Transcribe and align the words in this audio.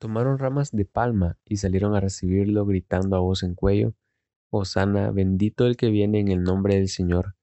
Tomaron 0.00 0.38
ramas 0.38 0.72
de 0.72 0.86
palma 0.86 1.36
y 1.44 1.58
salieron 1.58 1.94
a 1.94 2.00
recibirlo 2.00 2.64
gritando 2.64 3.16
a 3.16 3.20
voz 3.20 3.42
en 3.42 3.54
cuello, 3.54 3.92
Hosana, 4.48 5.10
bendito 5.10 5.66
el 5.66 5.76
que 5.76 5.90
viene 5.90 6.20
en 6.20 6.28
el 6.28 6.42
nombre 6.42 6.76
del 6.76 6.88
Señor, 6.88 7.34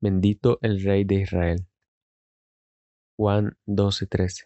bendito 0.00 0.60
el 0.62 0.80
Rey 0.80 1.02
de 1.02 1.16
Israel. 1.16 1.66
Juan 3.16 3.56
12:13 3.66 4.44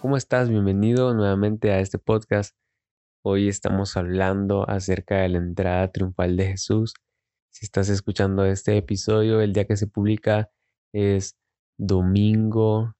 ¿Cómo 0.00 0.16
estás? 0.16 0.48
Bienvenido 0.48 1.14
nuevamente 1.14 1.70
a 1.70 1.78
este 1.78 1.98
podcast. 1.98 2.56
Hoy 3.24 3.46
estamos 3.46 3.96
hablando 3.96 4.68
acerca 4.68 5.18
de 5.18 5.28
la 5.28 5.38
entrada 5.38 5.92
triunfal 5.92 6.36
de 6.36 6.48
Jesús. 6.48 6.94
Si 7.52 7.66
estás 7.66 7.90
escuchando 7.90 8.46
este 8.46 8.78
episodio, 8.78 9.42
el 9.42 9.52
día 9.52 9.66
que 9.66 9.76
se 9.76 9.86
publica 9.86 10.50
es 10.94 11.36
domingo 11.78 12.94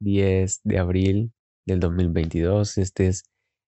10 0.00 0.60
de 0.62 0.78
abril 0.78 1.32
del 1.66 1.80
2022. 1.80 2.78
Este 2.78 3.08
es 3.08 3.24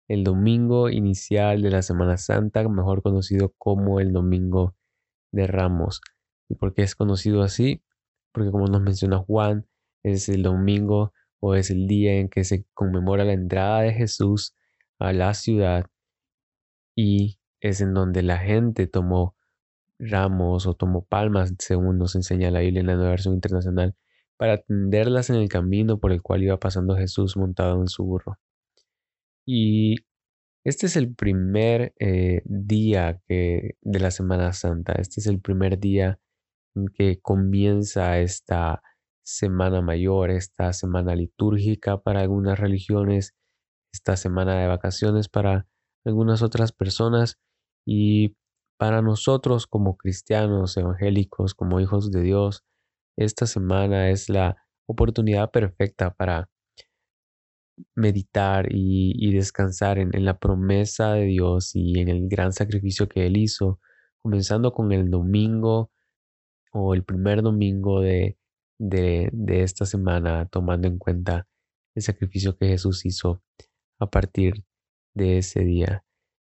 el 0.08 0.22
domingo 0.22 0.90
inicial 0.90 1.60
de 1.60 1.70
la 1.70 1.82
Semana 1.82 2.18
Santa, 2.18 2.66
mejor 2.68 3.02
conocido 3.02 3.52
como 3.58 3.98
el 3.98 4.12
Domingo 4.12 4.76
de 5.32 5.48
Ramos. 5.48 6.00
¿Y 6.48 6.54
por 6.54 6.72
qué 6.72 6.82
es 6.82 6.94
conocido 6.94 7.42
así? 7.42 7.82
Porque 8.32 8.52
como 8.52 8.68
nos 8.68 8.80
menciona 8.80 9.18
Juan, 9.18 9.66
es 10.04 10.28
el 10.28 10.44
domingo 10.44 11.12
o 11.40 11.56
es 11.56 11.68
el 11.70 11.88
día 11.88 12.14
en 12.20 12.28
que 12.28 12.44
se 12.44 12.64
conmemora 12.74 13.24
la 13.24 13.32
entrada 13.32 13.80
de 13.80 13.92
Jesús 13.92 14.54
a 15.00 15.12
la 15.12 15.34
ciudad 15.34 15.86
y 16.96 17.40
es 17.60 17.80
en 17.80 17.92
donde 17.92 18.22
la 18.22 18.38
gente 18.38 18.86
tomó 18.86 19.34
ramos 20.02 20.66
o 20.66 20.74
tomó 20.74 21.04
palmas, 21.04 21.54
según 21.58 21.98
nos 21.98 22.14
enseña 22.16 22.50
la 22.50 22.60
Biblia 22.60 22.80
en 22.80 22.86
la 22.88 22.94
nueva 22.96 23.10
versión 23.10 23.34
internacional, 23.34 23.94
para 24.36 24.58
tenderlas 24.62 25.30
en 25.30 25.36
el 25.36 25.48
camino 25.48 25.98
por 25.98 26.12
el 26.12 26.22
cual 26.22 26.42
iba 26.42 26.58
pasando 26.58 26.96
Jesús 26.96 27.36
montado 27.36 27.80
en 27.80 27.88
su 27.88 28.04
burro. 28.04 28.38
Y 29.46 29.96
este 30.64 30.86
es 30.86 30.96
el 30.96 31.14
primer 31.14 31.94
eh, 31.98 32.42
día 32.44 33.20
que, 33.28 33.76
de 33.80 34.00
la 34.00 34.10
Semana 34.10 34.52
Santa, 34.52 34.94
este 34.94 35.20
es 35.20 35.26
el 35.26 35.40
primer 35.40 35.78
día 35.78 36.18
en 36.74 36.86
que 36.88 37.20
comienza 37.20 38.18
esta 38.18 38.82
semana 39.24 39.82
mayor, 39.82 40.30
esta 40.30 40.72
semana 40.72 41.14
litúrgica 41.14 42.00
para 42.02 42.20
algunas 42.20 42.58
religiones, 42.58 43.34
esta 43.92 44.16
semana 44.16 44.60
de 44.60 44.66
vacaciones 44.66 45.28
para 45.28 45.66
algunas 46.04 46.42
otras 46.42 46.72
personas 46.72 47.38
y 47.86 48.36
para 48.76 49.02
nosotros 49.02 49.66
como 49.66 49.96
cristianos 49.96 50.76
evangélicos, 50.76 51.54
como 51.54 51.80
hijos 51.80 52.10
de 52.10 52.22
Dios, 52.22 52.64
esta 53.16 53.46
semana 53.46 54.10
es 54.10 54.28
la 54.28 54.56
oportunidad 54.86 55.50
perfecta 55.50 56.12
para 56.14 56.50
meditar 57.94 58.66
y, 58.70 59.32
descansar 59.32 59.98
en, 59.98 60.24
la 60.24 60.38
promesa 60.38 61.14
de 61.14 61.24
Dios 61.24 61.74
y 61.74 61.98
en 62.00 62.08
el 62.08 62.28
gran 62.28 62.52
sacrificio 62.52 63.08
que 63.08 63.26
Él 63.26 63.36
hizo, 63.36 63.80
comenzando 64.22 64.72
con 64.72 64.92
el 64.92 65.10
domingo 65.10 65.90
o 66.72 66.94
el 66.94 67.04
primer 67.04 67.42
domingo 67.42 68.00
de, 68.00 68.38
de, 68.78 69.30
esta 69.62 69.86
semana, 69.86 70.46
tomando 70.46 70.88
en 70.88 70.98
cuenta 70.98 71.46
el 71.94 72.02
sacrificio 72.02 72.56
que 72.56 72.68
Jesús 72.68 73.04
hizo 73.04 73.42
a 73.98 74.10
partir 74.10 74.64
de 75.14 75.38
ese 75.38 75.60
día. 75.60 76.04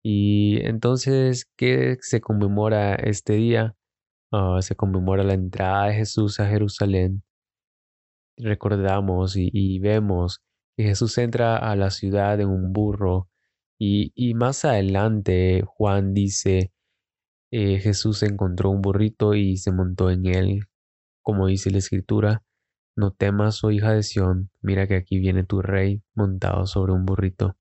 Y 0.09 0.65
entonces, 0.65 1.47
¿qué 1.57 1.97
se 2.01 2.21
conmemora 2.21 2.95
este 2.95 3.33
día? 3.33 3.75
Ah, 4.31 4.59
se 4.63 4.77
conmemora 4.77 5.25
la 5.25 5.35
entrada 5.35 5.89
de 5.89 5.95
Jesús 5.95 6.39
a 6.39 6.47
Jerusalén. 6.47 7.25
Recordamos 8.37 9.35
y, 9.37 9.79
vemos 9.81 10.43
que 10.77 10.85
Jesús 10.85 11.19
entra 11.19 11.57
a 11.57 11.75
la 11.75 11.91
ciudad 11.91 12.41
en 12.41 12.49
un 12.51 12.73
burro 12.73 13.29
y, 13.81 14.35
más 14.35 14.65
adelante 14.65 15.65
Juan 15.67 16.15
dice, 16.15 16.73
eh, 17.51 17.81
Jesús 17.81 18.23
encontró 18.23 18.71
un 18.71 18.83
burrito 18.83 19.35
y 19.35 19.57
se 19.57 19.73
montó 19.73 20.11
en 20.11 20.27
él 20.27 20.61
como 21.27 21.49
dice 21.49 21.73
la 21.73 21.79
escritura, 21.79 22.45
no 22.97 23.11
temas, 23.11 23.65
oh 23.65 23.73
hija 23.73 23.93
de 23.93 24.05
Sión, 24.05 24.51
mira 24.63 24.87
que 24.87 24.95
aquí 24.95 25.19
viene 25.19 25.43
tu 25.43 25.61
rey 25.61 26.01
montado 26.15 26.67
sobre 26.67 26.93
un 26.93 27.05
burrito. 27.05 27.57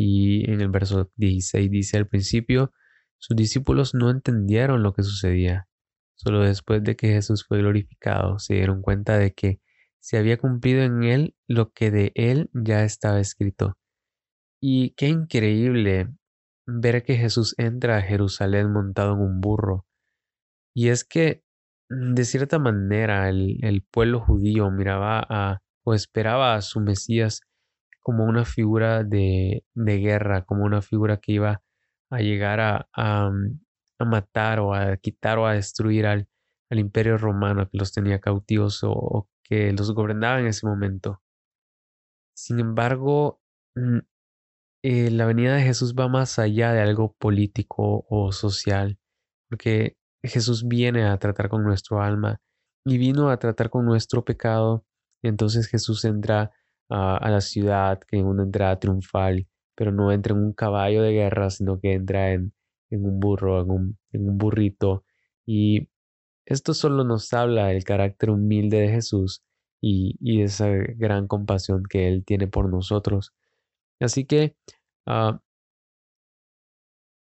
Y 0.00 0.50
en 0.50 0.60
el 0.60 0.68
verso 0.68 1.10
16 1.16 1.70
dice 1.70 1.96
al 1.98 2.08
principio, 2.08 2.72
sus 3.18 3.36
discípulos 3.36 3.94
no 3.94 4.10
entendieron 4.10 4.82
lo 4.82 4.94
que 4.94 5.02
sucedía. 5.02 5.68
Solo 6.14 6.40
después 6.40 6.82
de 6.82 6.96
que 6.96 7.08
Jesús 7.08 7.44
fue 7.46 7.58
glorificado 7.58 8.38
se 8.38 8.54
dieron 8.54 8.82
cuenta 8.82 9.18
de 9.18 9.32
que 9.32 9.60
se 10.00 10.16
había 10.16 10.38
cumplido 10.38 10.82
en 10.82 11.02
él 11.02 11.34
lo 11.46 11.72
que 11.72 11.90
de 11.90 12.12
él 12.14 12.50
ya 12.54 12.84
estaba 12.84 13.20
escrito. 13.20 13.76
Y 14.60 14.94
qué 14.94 15.08
increíble 15.08 16.08
ver 16.66 17.02
que 17.02 17.16
Jesús 17.16 17.54
entra 17.58 17.98
a 17.98 18.02
Jerusalén 18.02 18.72
montado 18.72 19.14
en 19.14 19.20
un 19.20 19.40
burro. 19.40 19.86
Y 20.74 20.88
es 20.88 21.04
que 21.04 21.42
Mm, 21.90 22.14
de 22.14 22.24
cierta 22.24 22.58
manera, 22.58 23.28
el, 23.28 23.84
pueblo 23.90 24.20
judío 24.20 24.70
miraba 24.70 25.26
a, 25.28 25.60
o 25.84 25.94
esperaba 25.94 26.54
a 26.54 26.62
su 26.62 26.80
Mesías 26.80 27.40
como 28.00 28.24
una 28.24 28.44
figura 28.44 29.04
de, 29.04 29.64
guerra, 29.74 30.44
como 30.44 30.64
una 30.64 30.82
figura 30.82 31.18
que 31.18 31.32
iba 31.32 31.62
a 32.10 32.18
llegar 32.20 32.60
a, 32.60 33.30
mm, 33.30 33.60
matar 34.06 34.60
o 34.60 34.74
a 34.74 34.96
quitar 34.96 35.38
o 35.38 35.46
a 35.46 35.54
destruir 35.54 36.06
al, 36.06 36.28
imperio 36.70 37.18
romano 37.18 37.68
que 37.68 37.78
los 37.78 37.92
tenía 37.92 38.20
cautivos 38.20 38.80
o, 38.84 39.28
que 39.42 39.72
los 39.72 39.92
gobernaba 39.92 40.40
en 40.40 40.46
ese 40.46 40.66
momento. 40.66 41.20
Sin 42.34 42.60
embargo, 42.60 43.40
mm, 43.74 43.98
eh, 44.82 45.10
la 45.10 45.26
venida 45.26 45.56
de 45.56 45.62
Jesús 45.62 45.94
va 45.94 46.08
más 46.08 46.38
allá 46.38 46.72
de 46.72 46.80
algo 46.80 47.14
político 47.18 48.06
o 48.08 48.32
social, 48.32 48.98
porque 49.48 49.96
Jesús 50.22 50.66
viene 50.66 51.04
a 51.04 51.18
tratar 51.18 51.48
con 51.48 51.64
nuestro 51.64 52.00
alma 52.00 52.40
y 52.84 52.98
vino 52.98 53.30
a 53.30 53.38
tratar 53.38 53.70
con 53.70 53.84
nuestro 53.84 54.24
pecado. 54.24 54.84
Y 55.22 55.28
entonces 55.28 55.68
Jesús 55.68 56.04
entra 56.04 56.52
a 56.90 57.30
la 57.30 57.40
ciudad 57.40 58.00
que 58.00 58.18
en 58.18 58.26
una 58.26 58.42
entrada 58.42 58.78
triunfal, 58.78 59.46
pero 59.74 59.92
no 59.92 60.12
entra 60.12 60.34
en 60.34 60.42
un 60.42 60.52
caballo 60.52 61.02
de 61.02 61.12
guerra, 61.12 61.50
sino 61.50 61.80
que 61.80 61.94
entra 61.94 62.32
en, 62.32 62.52
un 62.90 63.20
burro, 63.20 63.62
en 63.62 63.70
un, 63.70 63.98
en 64.12 64.28
un 64.28 64.38
burrito. 64.38 65.04
Y 65.46 65.88
esto 66.46 66.74
solo 66.74 67.04
nos 67.04 67.32
habla 67.32 67.68
del 67.68 67.84
carácter 67.84 68.30
humilde 68.30 68.78
de 68.80 68.88
Jesús 68.90 69.42
y, 69.80 70.16
y 70.20 70.42
esa 70.42 70.68
gran 70.68 71.26
compasión 71.28 71.84
que 71.88 72.08
Él 72.08 72.24
tiene 72.24 72.48
por 72.48 72.68
nosotros. 72.68 73.32
Así 74.00 74.24
que 74.26 74.56
ah, 75.06 75.40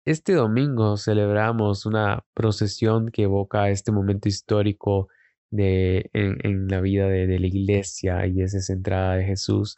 este 0.04 0.32
domingo 0.32 0.96
celebramos 0.96 1.84
una 1.84 2.24
procesión 2.34 3.10
que 3.10 3.24
evoca 3.24 3.68
este 3.70 3.92
momento 3.92 4.28
histórico 4.28 5.08
de, 5.50 6.10
en, 6.12 6.68
la 6.68 6.80
vida 6.80 7.08
de, 7.08 7.38
la 7.38 7.46
iglesia 7.46 8.26
y 8.26 8.42
es 8.42 8.54
esa 8.54 8.72
entrada 8.72 9.16
de 9.16 9.24
Jesús. 9.24 9.76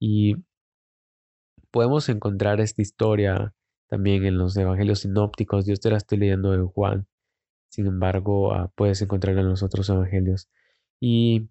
Y 0.00 0.36
podemos 1.70 2.08
encontrar 2.08 2.60
esta 2.60 2.82
historia 2.82 3.54
también 3.88 4.24
en 4.24 4.38
los 4.38 4.56
evangelios 4.56 5.00
sinópticos. 5.00 5.66
Yo 5.66 5.76
te 5.76 5.90
la 5.90 5.98
estoy 5.98 6.18
leyendo 6.18 6.54
en 6.54 6.66
Juan. 6.66 7.06
Sin 7.70 7.86
embargo, 7.86 8.52
ah, 8.52 8.72
puedes 8.74 9.02
encontrarla 9.02 9.42
en 9.42 9.48
los 9.50 9.62
otros 9.62 9.88
evangelios. 9.90 10.48
Y 11.00 11.48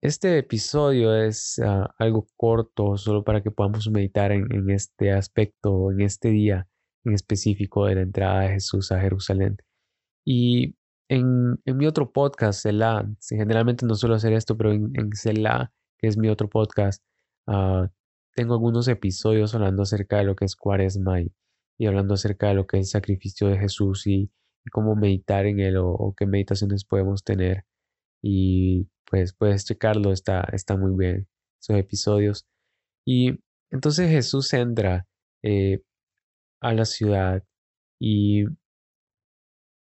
este 0.00 0.38
episodio 0.38 1.14
es 1.14 1.58
ah, 1.64 1.94
algo 1.98 2.26
corto, 2.36 2.96
solo 2.96 3.24
para 3.24 3.42
que 3.42 3.50
podamos 3.50 3.88
meditar 3.90 4.32
en 4.32 4.70
este 4.70 5.12
aspecto, 5.12 5.90
en 5.90 6.00
este 6.02 6.30
día 6.30 6.68
en 7.06 7.14
específico 7.14 7.86
de 7.86 7.94
la 7.94 8.02
entrada 8.02 8.40
de 8.42 8.50
Jesús 8.50 8.92
a 8.92 9.00
Jerusalén. 9.00 9.56
Y 10.24 10.76
en, 11.08 11.58
mi 11.64 11.86
otro 11.86 12.12
podcast, 12.12 12.62
Selah, 12.62 13.06
generalmente 13.28 13.86
no 13.86 13.94
suelo 13.94 14.16
hacer 14.16 14.32
esto, 14.32 14.56
pero 14.56 14.72
en, 14.72 14.90
en 14.94 15.12
Selah, 15.14 15.72
que 15.98 16.08
es 16.08 16.16
mi 16.16 16.28
otro 16.28 16.48
podcast, 16.48 17.02
ah, 17.46 17.88
tengo 18.34 18.54
algunos 18.54 18.88
episodios 18.88 19.54
hablando 19.54 19.82
acerca 19.82 20.18
de 20.18 20.24
lo 20.24 20.36
que 20.36 20.44
es 20.44 20.56
cuaresma 20.56 21.20
y, 21.22 21.86
hablando 21.86 22.14
acerca 22.14 22.48
de 22.48 22.54
lo 22.54 22.66
que 22.66 22.78
es 22.78 22.88
el 22.88 22.90
sacrificio 22.90 23.48
de 23.48 23.58
Jesús 23.58 24.06
y, 24.06 24.30
cómo 24.72 24.96
meditar 24.96 25.46
en 25.46 25.60
él 25.60 25.76
o, 25.78 26.14
qué 26.16 26.26
meditaciones 26.26 26.84
podemos 26.84 27.22
tener. 27.22 27.64
Y 28.22 28.88
pues 29.08 29.32
puedes 29.32 29.64
checarlo, 29.64 30.12
está, 30.12 30.40
está 30.52 30.76
muy 30.76 30.92
bien 30.96 31.28
esos 31.60 31.76
episodios. 31.78 32.46
Y 33.06 33.38
entonces 33.70 34.10
Jesús 34.10 34.52
entra 34.54 35.06
eh, 35.42 35.82
a 36.60 36.74
la 36.74 36.84
ciudad 36.84 37.44
y, 38.00 38.44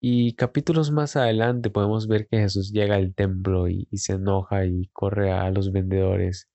y 0.03 0.33
capítulos 0.33 0.91
más 0.91 1.15
adelante 1.15 1.69
podemos 1.69 2.07
ver 2.07 2.27
que 2.27 2.39
Jesús 2.39 2.71
llega 2.73 2.95
al 2.95 3.13
templo 3.13 3.69
y, 3.69 3.87
se 3.93 4.13
enoja 4.13 4.65
y 4.65 4.87
corre 4.93 5.31
a 5.31 5.51
los 5.51 5.71
vendedores 5.71 6.49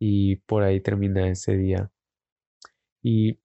y 0.00 0.36
por 0.36 0.64
ahí 0.64 0.80
termina 0.80 1.28
ese 1.28 1.56
día. 1.56 1.92
Y 3.02 3.38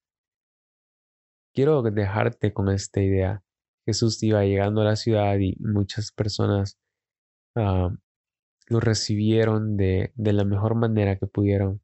quiero 1.53 1.83
dejarte 1.83 2.53
con 2.53 2.69
esta 2.69 3.01
idea. 3.01 3.43
Jesús 3.85 4.21
iba 4.23 4.43
llegando 4.43 4.81
a 4.81 4.85
la 4.85 4.95
ciudad 4.95 5.37
y 5.37 5.55
muchas 5.59 6.11
personas 6.11 6.79
ah, 7.55 7.91
lo 8.67 8.79
recibieron 8.79 9.77
de, 9.77 10.11
de 10.15 10.33
la 10.33 10.43
mejor 10.43 10.75
manera 10.75 11.17
que 11.17 11.27
pudieron. 11.27 11.81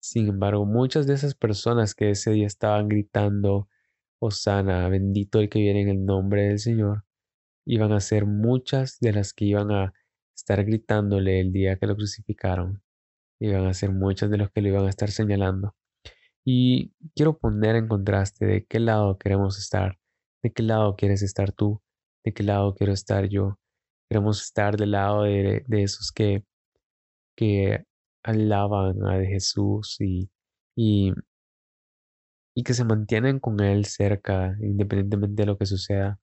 Sin 0.00 0.28
embargo, 0.28 0.64
muchas 0.64 1.06
de 1.06 1.14
esas 1.14 1.34
personas 1.34 1.94
que 1.94 2.10
ese 2.10 2.30
día 2.30 2.46
estaban 2.46 2.88
gritando, 2.88 3.68
Osana, 4.20 4.88
bendito 4.88 5.40
el 5.40 5.48
que 5.48 5.60
viene 5.60 5.82
en 5.82 5.88
el 5.88 6.04
nombre 6.04 6.42
del 6.44 6.58
Señor, 6.58 7.04
iban 7.66 7.92
a 7.92 8.00
ser 8.00 8.26
muchas 8.26 8.98
de 9.00 9.12
las 9.12 9.32
que 9.32 9.46
iban 9.46 9.70
a 9.70 9.92
estar 10.36 10.64
gritándole 10.64 11.40
el 11.40 11.52
día 11.52 11.76
que 11.76 11.86
lo 11.86 11.96
crucificaron. 11.96 12.82
Iban 13.40 13.66
a 13.66 13.74
ser 13.74 13.92
muchas 13.92 14.30
de 14.30 14.38
los 14.38 14.50
que 14.50 14.62
lo 14.62 14.68
iban 14.68 14.86
a 14.86 14.90
estar 14.90 15.10
señalando. 15.10 15.74
Y 16.44 16.92
quiero 17.14 17.38
poner 17.38 17.76
en 17.76 17.88
contraste 17.88 18.46
de 18.46 18.64
qué 18.66 18.80
lado 18.80 19.18
queremos 19.18 19.58
estar, 19.58 19.98
de 20.42 20.52
qué 20.52 20.62
lado 20.62 20.96
quieres 20.96 21.22
estar 21.22 21.52
tú, 21.52 21.82
de 22.24 22.32
qué 22.32 22.42
lado 22.42 22.74
quiero 22.74 22.92
estar 22.92 23.28
yo. 23.28 23.58
Queremos 24.08 24.42
estar 24.42 24.76
del 24.76 24.92
lado 24.92 25.22
de, 25.24 25.64
esos 25.70 26.12
que, 26.12 26.44
que 27.36 27.84
alaban 28.24 29.02
a 29.06 29.24
Jesús 29.24 29.96
y, 30.00 30.30
y, 30.76 31.12
y 32.60 32.62
que 32.62 32.74
se 32.74 32.84
mantienen 32.84 33.40
con 33.40 33.60
Él 33.60 33.86
cerca, 33.86 34.54
independientemente 34.60 35.42
de 35.42 35.46
lo 35.46 35.56
que 35.56 35.64
suceda. 35.64 36.20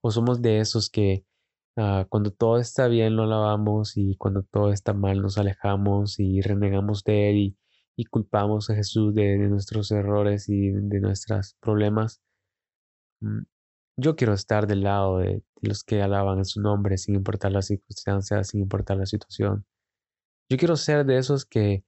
O 0.00 0.10
somos 0.10 0.40
de 0.40 0.60
esos 0.60 0.88
que 0.88 1.26
ah, 1.76 2.06
cuando 2.08 2.30
todo 2.30 2.58
está 2.58 2.88
bien 2.88 3.16
lo 3.16 3.24
alabamos 3.24 3.98
y 3.98 4.16
cuando 4.16 4.44
todo 4.44 4.72
está 4.72 4.94
mal 4.94 5.20
nos 5.20 5.36
alejamos 5.36 6.18
y 6.18 6.40
renegamos 6.40 7.04
de 7.04 7.28
Él 7.30 7.36
y, 7.36 7.58
y 7.96 8.06
culpamos 8.06 8.70
a 8.70 8.76
Jesús 8.76 9.14
de, 9.14 9.36
nuestros 9.36 9.90
errores 9.90 10.48
y 10.48 10.70
de 10.70 11.00
nuestros 11.00 11.54
problemas. 11.60 12.22
Mm, 13.20 13.42
yo 13.98 14.16
quiero 14.16 14.32
estar 14.32 14.66
del 14.66 14.84
lado 14.84 15.18
de, 15.18 15.42
los 15.60 15.84
que 15.84 16.00
alaban 16.00 16.38
en 16.38 16.46
su 16.46 16.62
nombre 16.62 16.96
sin 16.96 17.14
importar 17.14 17.52
las 17.52 17.66
circunstancias, 17.66 18.48
sin 18.48 18.62
importar 18.62 18.96
la 18.96 19.06
situación. 19.06 19.66
Yo 20.48 20.56
quiero 20.56 20.76
ser 20.76 21.04
de 21.04 21.18
esos 21.18 21.44
que, 21.44 21.84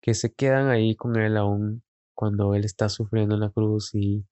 que 0.00 0.14
se 0.14 0.32
quedan 0.32 0.68
ahí 0.68 0.94
con 0.94 1.16
Él 1.16 1.36
aún 1.36 1.82
cuando 2.20 2.54
Él 2.54 2.66
está 2.66 2.90
sufriendo 2.90 3.34
en 3.34 3.40
la 3.40 3.48
cruz 3.48 3.94
y 3.94 4.26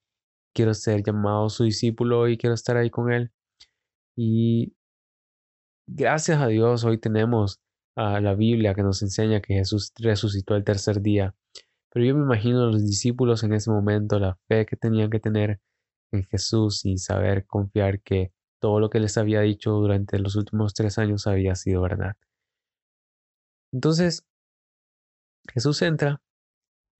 quiero 0.55 0.75
ser 0.75 1.03
llamado 1.03 1.49
su 1.49 1.65
discípulo 1.65 2.29
y 2.29 2.37
quiero 2.37 2.53
estar 2.53 2.77
ahí 2.77 2.91
con 2.91 3.11
Él. 3.11 3.33
Y 4.15 4.75
gracias 5.87 6.39
a 6.39 6.49
Dios 6.49 6.85
hoy 6.85 6.99
tenemos 6.99 7.63
a 7.97 8.21
la 8.21 8.35
Biblia 8.35 8.75
que 8.75 8.83
nos 8.83 9.01
enseña 9.01 9.41
que 9.41 9.55
Jesús 9.55 9.91
resucitó 9.97 10.55
el 10.55 10.65
tercer 10.65 11.01
día. 11.01 11.35
Pero 11.91 12.05
yo 12.05 12.15
me 12.15 12.25
imagino 12.25 12.65
a 12.65 12.67
los 12.67 12.85
discípulos 12.85 13.43
en 13.43 13.55
ese 13.55 13.71
momento, 13.71 14.19
la 14.19 14.39
fe 14.49 14.67
que 14.67 14.77
tenían 14.77 15.09
que 15.09 15.21
tener 15.21 15.59
en 16.13 16.25
Jesús 16.25 16.85
y 16.85 16.99
saber 16.99 17.47
confiar 17.47 18.03
que 18.03 18.33
todo 18.61 18.81
lo 18.81 18.91
que 18.91 19.01
les 19.01 19.17
había 19.17 19.41
dicho 19.41 19.71
durante 19.73 20.19
los 20.19 20.37
últimos 20.37 20.75
tres 20.75 20.99
años 20.99 21.27
había 21.27 21.55
sido 21.55 21.81
verdad. 21.81 22.17
Entonces, 23.73 24.27
Jesús 25.55 25.81
entra, 25.81 26.21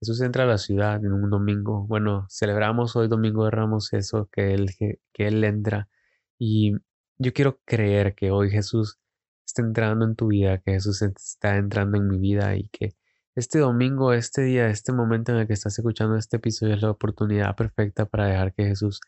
Jesús 0.01 0.21
entra 0.21 0.43
a 0.45 0.47
la 0.47 0.57
ciudad 0.57 1.03
en 1.03 1.11
un 1.11 1.29
domingo. 1.29 1.85
Bueno, 1.85 2.25
celebramos 2.29 2.95
hoy 2.95 3.07
Domingo 3.09 3.45
de 3.45 3.51
Ramos 3.51 3.91
eso, 3.93 4.29
que 4.31 4.53
Él, 4.53 4.69
que, 4.77 4.99
él 5.27 5.43
entra. 5.43 5.89
Y 6.37 6.73
yo 7.17 7.33
quiero 7.33 7.59
creer 7.65 8.15
que 8.15 8.31
hoy 8.31 8.49
Jesús 8.49 8.97
está 9.45 9.61
entrando 9.61 10.05
en 10.05 10.15
tu 10.15 10.27
vida, 10.27 10.59
que 10.59 10.73
Jesús 10.73 11.01
está 11.01 11.57
entrando 11.57 11.97
en 11.97 12.07
mi 12.07 12.17
vida 12.17 12.55
y 12.55 12.69
que 12.69 12.95
este 13.35 13.59
domingo, 13.59 14.13
este 14.13 14.43
día, 14.43 14.69
este 14.69 14.93
momento 14.93 15.31
en 15.33 15.39
el 15.39 15.47
que 15.47 15.53
estás 15.53 15.77
escuchando 15.77 16.15
este 16.17 16.37
episodio 16.37 16.75
es 16.75 16.81
la 16.81 16.91
oportunidad 16.91 17.55
perfecta 17.55 18.05
para 18.05 18.27
dejar 18.27 18.53
que 18.53 18.65
Jesús 18.65 19.01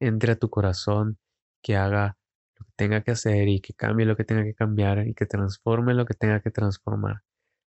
entre 0.00 0.32
a 0.32 0.36
tu 0.36 0.50
corazón, 0.50 1.18
que 1.62 1.76
haga 1.76 2.16
lo 2.58 2.66
que 2.66 2.72
tenga 2.76 3.02
que 3.02 3.12
hacer 3.12 3.48
y 3.48 3.60
que 3.60 3.74
cambie 3.74 4.06
lo 4.06 4.16
que 4.16 4.24
tenga 4.24 4.44
que 4.44 4.54
cambiar 4.54 5.06
y 5.06 5.14
que 5.14 5.26
transforme 5.26 5.94
lo 5.94 6.06
que 6.06 6.14
tenga 6.14 6.40
que 6.40 6.50
transformar. 6.50 7.22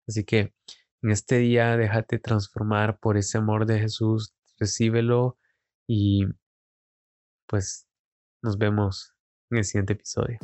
Así 0.07 0.25
que 0.25 0.55
en 1.03 1.11
este 1.11 1.39
día 1.39 1.77
déjate 1.77 2.19
transformar 2.19 2.99
por 2.99 3.17
ese 3.17 3.39
amor 3.39 3.67
de 3.67 3.79
Jesús, 3.81 4.35
recíbelo 4.59 5.39
y 5.89 6.25
pues 7.47 7.87
nos 8.43 8.59
vemos 8.59 9.15
en 9.51 9.59
el 9.59 9.65
siguiente 9.65 9.95
episodio. 9.95 10.39